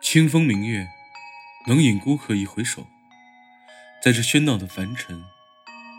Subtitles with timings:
[0.00, 0.88] 清风明月，
[1.66, 2.86] 能引孤客一回首。
[4.02, 5.22] 在这喧闹的凡尘，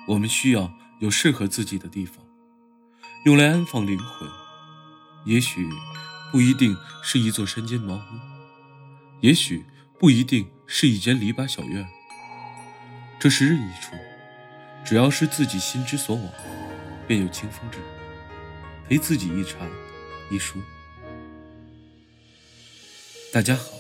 [0.08, 2.26] 我们需要有适合自己的地方，
[3.26, 4.28] 用来安放灵魂。
[5.26, 5.70] 也许
[6.32, 9.64] 不一定是一座山间茅屋，也许
[10.00, 11.88] 不一定是一间篱笆小院。
[13.20, 13.96] 这是任意处，
[14.84, 16.26] 只要是自己心之所往，
[17.10, 17.80] 便有清风至，
[18.88, 19.68] 陪自己一茶
[20.30, 20.60] 一书。
[23.34, 23.72] 大家好，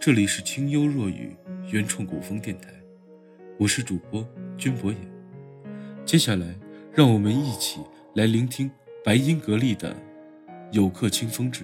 [0.00, 1.36] 这里是清幽若雨
[1.70, 2.72] 原创古风电台，
[3.56, 4.28] 我是主播
[4.58, 5.00] 君博言。
[6.04, 6.52] 接下来，
[6.92, 7.78] 让我们一起
[8.16, 8.68] 来聆听
[9.04, 9.94] 白音格力的
[10.72, 11.62] 《有客清风至》。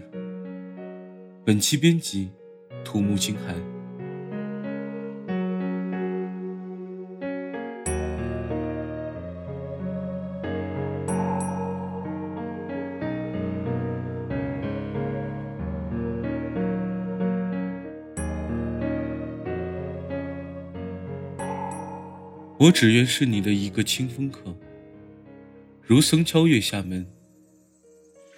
[1.44, 2.30] 本期编辑：
[2.84, 3.75] 土木清寒。
[22.58, 24.56] 我只愿是你的一个清风客，
[25.82, 27.06] 如僧敲月下门，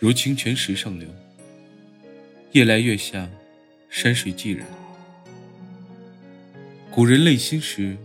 [0.00, 1.08] 如清泉石上流。
[2.50, 3.30] 夜来月下，
[3.88, 4.66] 山水寂然。
[6.91, 7.97] 古人累心时，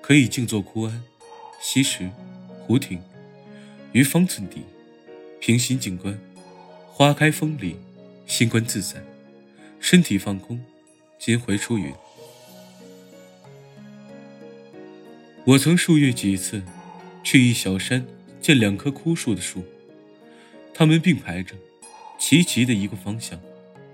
[0.00, 1.04] 可以静坐枯庵、
[1.60, 2.10] 溪石、
[2.58, 3.00] 湖亭，
[3.92, 4.62] 于方寸地，
[5.38, 6.18] 平心静观，
[6.88, 7.76] 花开风里，
[8.26, 9.00] 心观自在，
[9.78, 10.60] 身体放空，
[11.20, 11.92] 襟怀出云。
[15.44, 16.62] 我曾数月几次，
[17.24, 18.06] 去一小山
[18.40, 19.64] 见两棵枯树的树，
[20.72, 21.56] 它们并排着，
[22.16, 23.40] 齐齐的一个方向，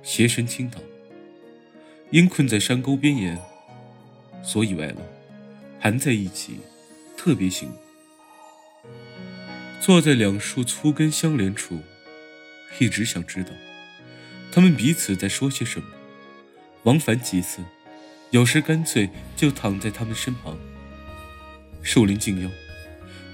[0.03, 0.79] 斜身倾倒。
[2.11, 3.39] 因困在山沟边沿，
[4.43, 5.01] 所以歪了，
[5.81, 6.59] 盘在一起，
[7.17, 7.77] 特别醒目。
[9.81, 11.79] 坐在两树粗根相连处，
[12.79, 13.51] 一直想知道，
[14.53, 15.87] 他们彼此在说些什么。
[16.83, 17.65] 往返几次，
[18.33, 20.59] 有时干脆就躺在他们身旁。
[21.91, 22.51] 树林静幽，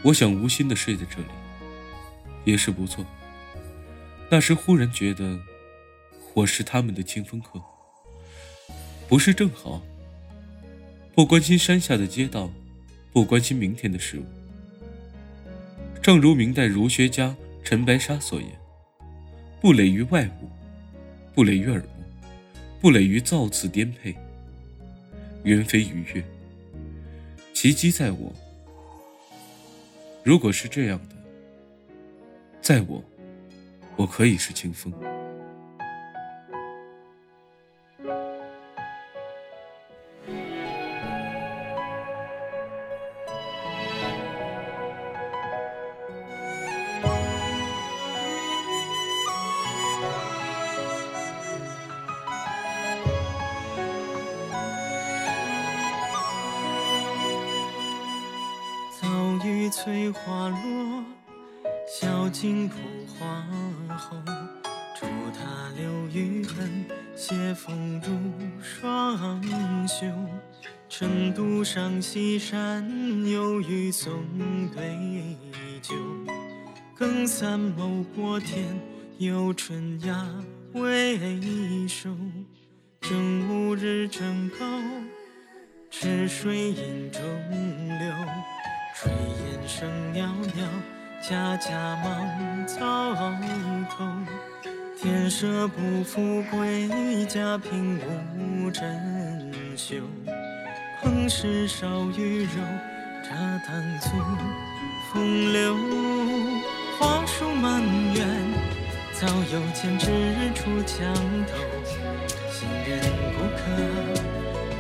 [0.03, 1.27] 我想无心的睡在这里，
[2.45, 3.05] 也是不错。
[4.31, 5.41] 那时忽然觉得，
[6.35, 7.61] 我是他们的清风客，
[9.09, 9.83] 不是正好？
[11.17, 12.49] 不关心山下的街道，
[13.13, 14.25] 不关心明天的事物。
[16.01, 18.49] 正如明代儒学家陈白沙所言
[19.61, 20.49] ：“不累于外物，
[21.35, 22.05] 不累于耳目，
[22.81, 24.15] 不累于造次颠沛，
[25.43, 26.25] 缘非鱼跃。
[27.53, 28.33] 其机在我。”
[30.25, 31.15] 如果是这样的，
[32.63, 33.05] 在我，
[33.95, 34.91] 我可以是清风。
[59.85, 61.05] 翠花落，
[61.87, 63.47] 小径铺花
[63.99, 64.17] 后。
[64.97, 68.09] 初踏流玉痕，斜风入
[68.63, 70.07] 双袖。
[70.89, 72.89] 晨读上西山，
[73.27, 74.11] 有雨送
[74.75, 75.37] 对
[75.83, 75.95] 酒。
[76.95, 78.65] 更三眸过天，
[79.19, 80.27] 有春芽
[80.73, 82.09] 未收。
[83.03, 84.65] 正午日正高，
[85.91, 87.21] 池水映中
[87.51, 88.15] 流。
[88.95, 90.25] 炊烟声袅
[90.55, 90.63] 袅，
[91.21, 92.79] 家家忙早
[93.91, 94.05] 头。
[94.97, 96.89] 天设不富贵，
[97.27, 100.01] 家贫无珍馐。
[101.03, 101.85] 烹食少
[102.17, 102.63] 鱼肉，
[103.25, 103.35] 茶
[103.67, 104.11] 汤醋
[105.13, 105.77] 风流。
[106.97, 107.83] 花树满
[108.15, 108.29] 园，
[109.13, 110.07] 早有千枝
[110.55, 111.13] 出墙
[111.49, 111.59] 头。
[112.49, 113.01] 行人
[113.35, 113.61] 不可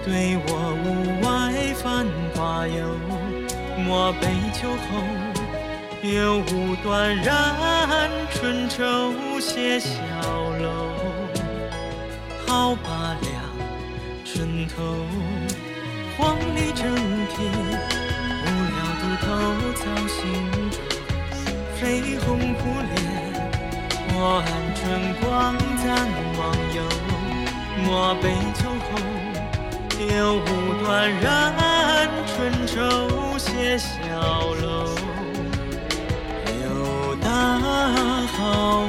[0.04, 0.48] 对我
[0.84, 0.86] 屋
[1.26, 2.96] 外繁华游。
[3.76, 5.02] 莫悲秋后，
[6.02, 9.90] 有无断然春愁写小
[10.60, 10.68] 楼。
[12.46, 12.88] 好罢
[13.20, 13.26] 了，
[14.24, 15.06] 春头
[16.16, 16.94] 黄鹂正
[17.28, 17.34] 啼，
[18.44, 19.26] 不料独头
[19.74, 20.20] 造新
[20.70, 20.78] 舟。
[21.76, 21.82] 绯
[22.20, 22.60] 红扑
[22.94, 22.96] 脸，
[24.14, 24.16] 我
[24.46, 24.82] 暗春
[25.20, 25.22] 光
[25.82, 25.84] 暂
[26.38, 26.40] 忘
[26.74, 26.78] 忧。
[27.84, 28.92] 莫悲秋后，
[30.06, 32.78] 柳无断染春愁。
[33.36, 33.86] 写小
[34.62, 34.94] 楼，
[36.46, 37.28] 柳大
[38.26, 38.88] 好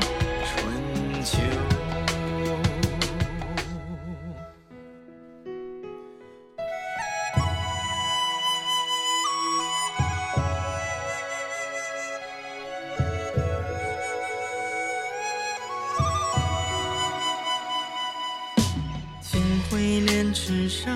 [20.35, 20.93] 池上，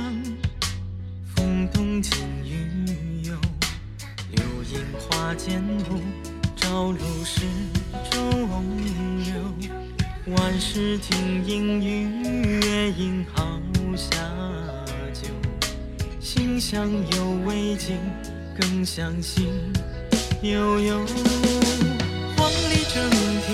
[1.33, 2.11] 风动金
[2.43, 3.33] 鱼游，
[4.33, 6.01] 流萤花间舞，
[6.57, 7.45] 朝露始
[8.11, 8.29] 中
[9.23, 10.35] 流。
[10.35, 13.57] 万事听音雨，月影好
[13.95, 14.17] 下
[15.13, 15.29] 酒。
[16.19, 17.97] 心香犹未尽，
[18.59, 19.47] 更相信
[20.41, 20.99] 悠悠。
[22.35, 23.09] 黄鹂正
[23.45, 23.53] 啼，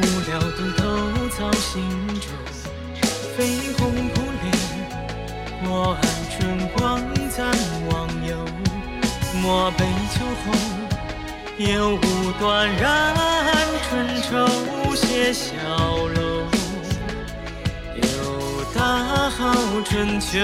[0.00, 1.82] 无聊独头草新
[2.18, 2.28] 洲。
[3.38, 3.92] 绯红
[5.80, 7.00] 扑脸，过岸春光
[7.30, 7.46] 暂
[7.90, 8.36] 忘忧。
[9.42, 10.52] 莫悲秋后，
[11.58, 11.98] 有无
[12.38, 13.14] 断然
[13.88, 13.88] 春
[14.22, 14.30] 愁。
[14.94, 15.52] 写小
[16.14, 16.44] 楼，
[17.96, 18.80] 又大
[19.30, 19.54] 好
[19.84, 20.38] 春秋。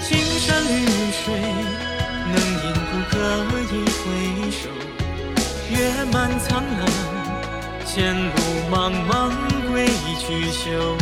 [0.00, 1.34] 青山绿水，
[2.30, 3.14] 能饮不可
[3.72, 4.02] 以回
[4.50, 4.68] 首。
[5.70, 5.74] 月
[6.12, 6.80] 满苍蓝，
[7.84, 8.30] 前路
[8.70, 9.12] 茫茫
[9.72, 9.88] 归
[10.18, 10.96] 去休。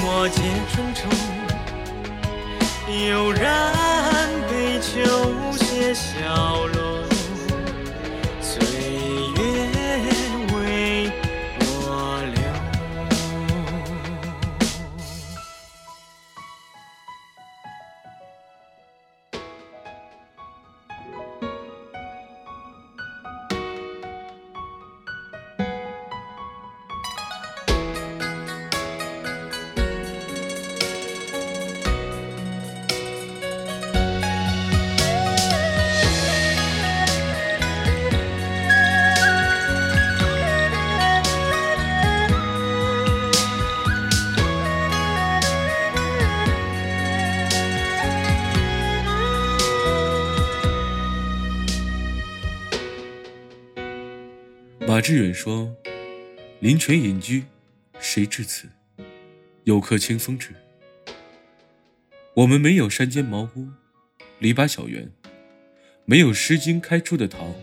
[0.00, 0.40] 莫借
[0.70, 1.08] 春愁，
[2.88, 3.70] 悠然
[4.48, 5.04] 杯酒，
[5.58, 6.97] 写小楼。
[54.88, 55.76] 马致远说
[56.60, 57.44] ：“林泉隐居，
[58.00, 58.66] 谁至此？
[59.64, 60.54] 有客清风至。
[62.32, 63.68] 我们没有山间茅屋、
[64.38, 65.12] 篱笆小园，
[66.06, 67.54] 没有《诗经》开出的桃，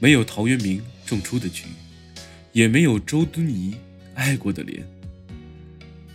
[0.00, 1.66] 没有陶渊明种出的菊，
[2.50, 3.76] 也没有周敦颐
[4.14, 4.84] 爱过的莲。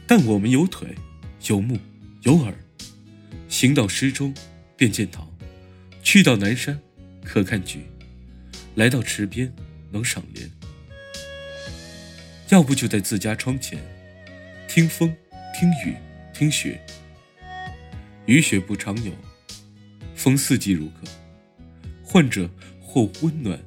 [0.06, 0.94] 但我们有腿，
[1.48, 1.80] 有目，
[2.24, 2.54] 有耳，
[3.48, 4.34] 行到诗中，
[4.76, 5.22] 便见桃；
[6.04, 6.78] 去到南山，
[7.24, 7.80] 可看菊；
[8.76, 9.50] 来到池边。”
[9.94, 10.50] 能赏莲，
[12.50, 13.80] 要不就在自家窗前，
[14.68, 15.16] 听风，
[15.58, 15.96] 听雨，
[16.34, 16.82] 听雪。
[18.26, 19.14] 雨雪不常有，
[20.16, 21.08] 风四季如歌。
[22.04, 22.50] 患者
[22.82, 23.60] 或温暖，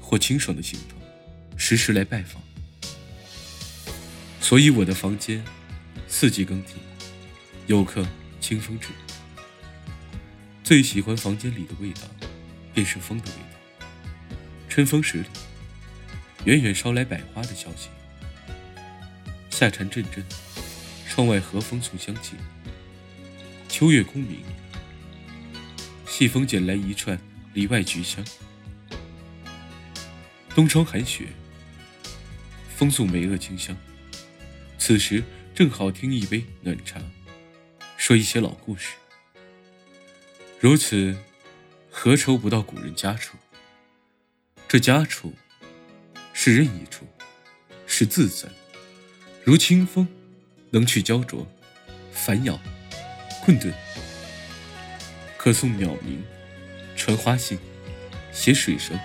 [0.00, 0.96] 或清爽的行头，
[1.58, 2.42] 时时来拜访。
[4.40, 5.44] 所以我的房间，
[6.08, 6.76] 四季更替，
[7.66, 8.06] 有客
[8.40, 8.88] 清风至。
[10.62, 12.02] 最喜欢房间里的味道，
[12.72, 13.53] 便是风的味道。
[14.74, 15.26] 春风十里，
[16.46, 17.90] 远远捎来百花的消息。
[19.48, 20.26] 夏蝉阵阵，
[21.08, 22.34] 窗外和风送香气。
[23.68, 24.40] 秋月空明，
[26.08, 27.16] 细风捡来一串
[27.52, 28.24] 里外菊香。
[30.56, 31.28] 东窗寒雪，
[32.76, 33.76] 风送梅萼清香。
[34.76, 35.22] 此时
[35.54, 37.00] 正好听一杯暖茶，
[37.96, 38.94] 说一些老故事。
[40.58, 41.16] 如此，
[41.92, 43.36] 何愁不到古人家处？
[44.66, 45.32] 这家处，
[46.32, 47.06] 是任意处，
[47.86, 48.48] 是自在，
[49.44, 50.08] 如清风，
[50.70, 51.46] 能去焦灼、
[52.12, 52.60] 烦扰、
[53.44, 53.72] 困顿，
[55.36, 56.24] 可送鸟鸣，
[56.96, 57.56] 传花信，
[58.32, 58.98] 写水声。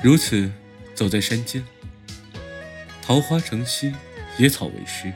[0.00, 0.48] 如此，
[0.94, 1.64] 走在山间，
[3.02, 3.92] 桃花成溪，
[4.38, 5.12] 野草为师，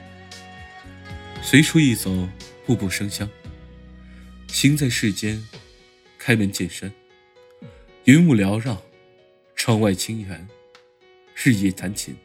[1.41, 2.29] 随处一走，
[2.67, 3.31] 步步生香。
[4.49, 5.47] 行在世间，
[6.19, 6.93] 开门见山，
[8.05, 8.83] 云雾缭绕。
[9.65, 10.49] 窗外清远，
[11.37, 12.17] 日夜弹琴。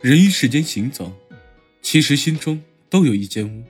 [0.00, 1.12] 人于世间行走，
[1.82, 3.62] 其实心中都有一间屋。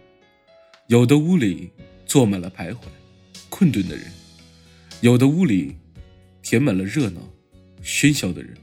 [0.87, 1.73] 有的屋里
[2.07, 2.79] 坐满了徘徊、
[3.51, 4.05] 困顿的人；
[5.01, 5.75] 有的屋里
[6.43, 7.21] 填满了热闹、
[7.83, 8.55] 喧嚣的人；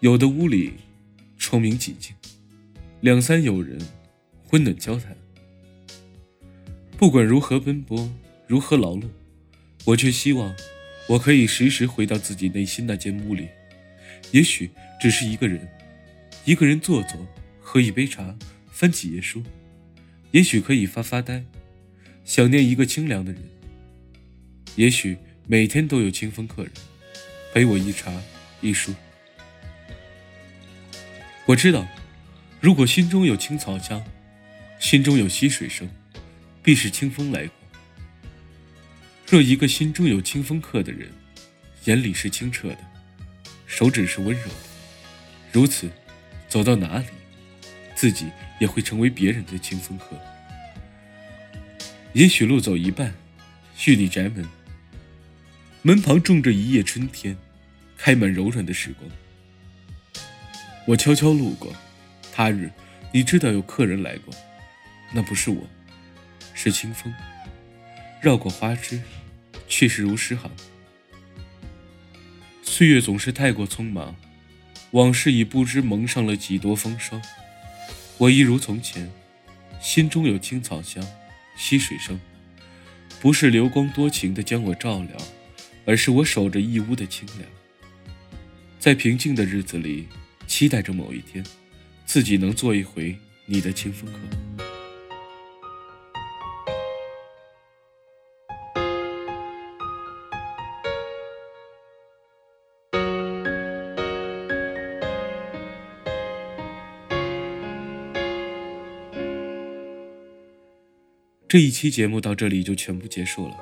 [0.00, 0.74] 有的屋里
[1.38, 2.14] 窗明几净，
[3.00, 3.80] 两三友人
[4.50, 5.16] 温暖交谈。
[6.98, 8.12] 不管如何奔波，
[8.46, 9.08] 如何劳碌，
[9.86, 10.54] 我却希望。
[11.08, 13.48] 我可以时时回到自己内心那间屋里，
[14.30, 15.68] 也许只是一个人，
[16.44, 17.26] 一个人坐坐，
[17.60, 18.36] 喝一杯茶，
[18.70, 19.40] 翻几页书；
[20.30, 21.42] 也许可以发发呆，
[22.24, 23.42] 想念一个清凉的人；
[24.76, 25.16] 也许
[25.48, 26.72] 每天都有清风客人，
[27.52, 28.12] 陪我一茶
[28.60, 28.94] 一书。
[31.46, 31.88] 我知道，
[32.60, 34.04] 如果心中有青草香，
[34.78, 35.90] 心中有溪水声，
[36.62, 37.59] 必是清风来过。
[39.30, 41.08] 若一个心中有清风客的人，
[41.84, 42.78] 眼里是清澈的，
[43.64, 44.54] 手指是温柔的，
[45.52, 45.88] 如此，
[46.48, 47.06] 走到哪里，
[47.94, 48.26] 自己
[48.58, 50.18] 也会成为别人的清风客。
[52.12, 53.14] 也许路走一半，
[53.86, 54.44] 玉立宅门，
[55.82, 57.36] 门旁种着一叶春天，
[57.96, 59.08] 开满柔软的时光。
[60.86, 61.72] 我悄悄路过，
[62.32, 62.68] 他日
[63.12, 64.34] 你知道有客人来过，
[65.12, 65.64] 那不是我，
[66.52, 67.14] 是清风。
[68.20, 69.00] 绕过花枝，
[69.70, 70.50] 却是如诗行。
[72.60, 74.14] 岁月总是太过匆忙，
[74.90, 77.22] 往事已不知蒙上了几多风霜。
[78.18, 79.10] 我一如从前，
[79.80, 81.02] 心中有青草香，
[81.56, 82.20] 溪水声。
[83.20, 85.16] 不是流光多情的将我照料，
[85.84, 87.48] 而是我守着一屋的清凉。
[88.78, 90.08] 在平静的日子里，
[90.46, 91.44] 期待着某一天，
[92.06, 94.59] 自己能做一回你的清风客。
[111.50, 113.56] 这一期节目到这里就全部结束了，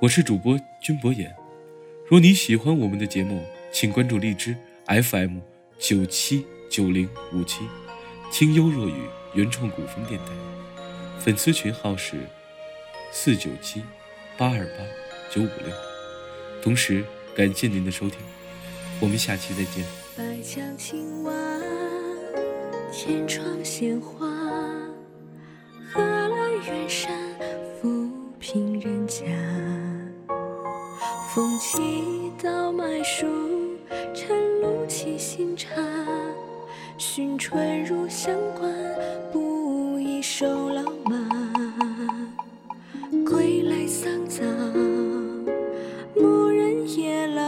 [0.00, 1.30] 我是主播君博言。
[2.08, 5.40] 若你喜欢我们的节目，请关注荔枝 FM
[5.78, 7.68] 九七九零五七，
[8.30, 8.94] 清幽若雨
[9.34, 10.32] 原创古风电台，
[11.20, 12.16] 粉丝群号是
[13.12, 13.82] 四九七
[14.38, 14.84] 八二八
[15.30, 15.74] 九五六。
[16.62, 17.04] 同时
[17.36, 18.20] 感谢您的收听，
[19.00, 19.84] 我们下期再见。
[20.16, 21.32] 白墙青瓦，
[22.90, 24.31] 天窗鲜花。
[43.92, 44.42] 桑枣，
[46.16, 47.42] 牧人夜老。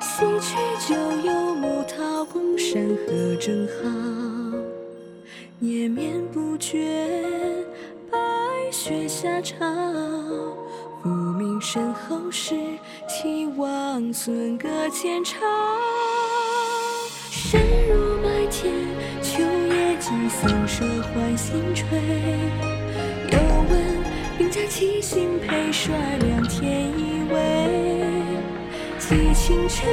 [0.00, 0.56] 西去
[0.86, 3.90] 旧游牧桃，宫山河正好，
[5.58, 7.24] 念绵不绝。
[8.12, 8.16] 白
[8.70, 9.56] 雪下潮，
[11.02, 12.54] 复命身后事，
[13.08, 15.40] 替王孙歌前朝。
[17.28, 18.72] 深入麦田，
[19.20, 22.61] 秋叶几僧舍换新炊。
[24.74, 27.36] 七星配帅，两天一位。
[28.98, 29.86] 寄清晨，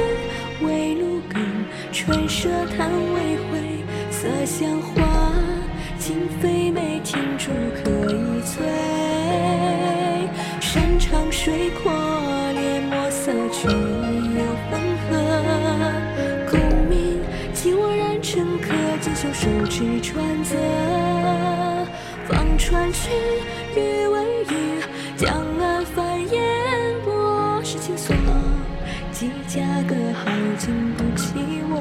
[0.62, 1.38] 微露更，
[1.92, 5.34] 春舍叹未回，色香花。
[5.98, 7.50] 今非美，听竹
[7.84, 8.64] 可以醉。
[10.62, 11.92] 山长水阔，
[12.54, 15.10] 连墨色俱有分合。
[16.50, 16.58] 功
[16.88, 17.20] 名
[17.52, 20.56] 寄我染成客，锦绣手持传泽。
[22.26, 23.10] 放船去，
[29.50, 31.34] 几家歌号，经不起
[31.68, 31.80] 我。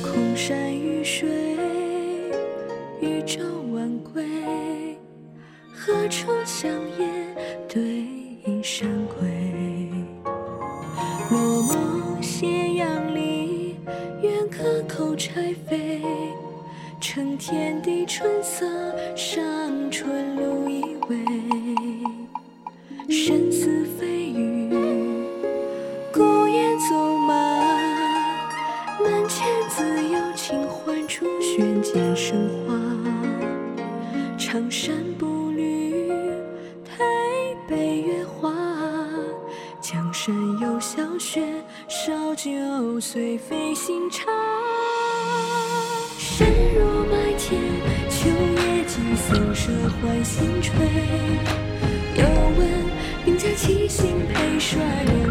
[0.00, 1.51] 空山雨水，
[3.24, 3.40] 舟
[3.72, 4.24] 晚归。
[5.74, 7.36] 何处香烟
[7.68, 7.82] 对
[8.46, 9.28] 影山归？
[11.30, 13.76] 落寞斜阳里，
[14.20, 16.00] 远客口柴扉。
[17.00, 18.66] 承天地春色，
[19.16, 19.42] 上
[19.90, 21.18] 春露一偎。
[23.08, 24.70] 身似飞羽，
[26.12, 26.78] 孤雁
[34.52, 36.12] 长衫步履，
[36.84, 37.02] 推
[37.66, 38.52] 杯月华。
[39.80, 41.42] 江山有小雪，
[41.88, 42.50] 烧酒
[43.00, 44.30] 随飞行茶。
[46.18, 47.58] 深入麦田，
[48.10, 50.70] 秋叶几僧舍换新炊。
[52.18, 52.22] 又
[52.58, 52.68] 闻
[53.24, 55.21] 云家七星配帅，两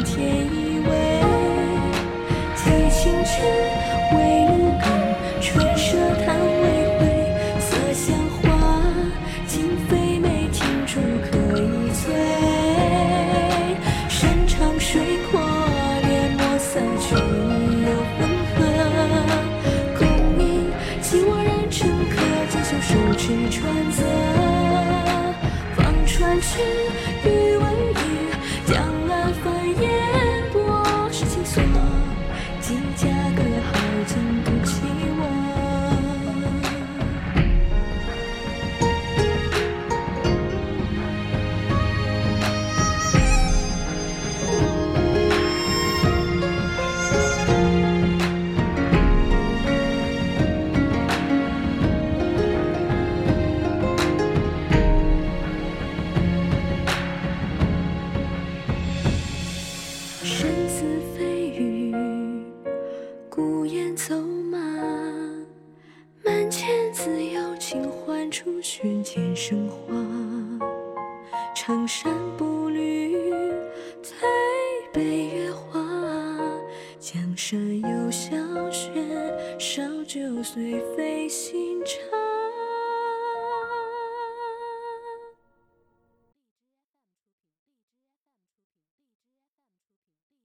[60.71, 61.30] 似飞。